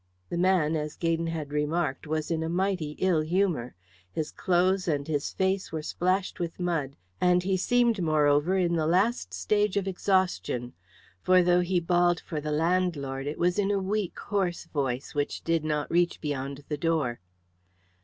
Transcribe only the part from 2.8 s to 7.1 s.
ill humour; his clothes and his face were splashed with mud,